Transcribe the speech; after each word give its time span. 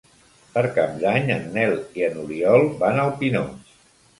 Per 0.55 0.63
Cap 0.77 0.95
d'Any 1.03 1.29
en 1.35 1.45
Nel 1.57 1.75
i 2.01 2.09
n'Oriol 2.17 2.67
van 2.83 3.03
al 3.05 3.17
Pinós. 3.21 3.79